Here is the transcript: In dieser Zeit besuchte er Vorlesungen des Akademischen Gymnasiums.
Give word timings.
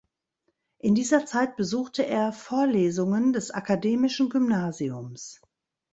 In 0.79 0.95
dieser 0.95 1.27
Zeit 1.27 1.57
besuchte 1.57 2.03
er 2.07 2.33
Vorlesungen 2.33 3.33
des 3.33 3.51
Akademischen 3.51 4.29
Gymnasiums. 4.29 5.39